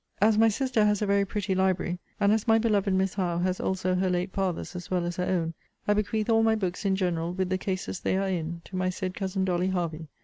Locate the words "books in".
6.55-6.95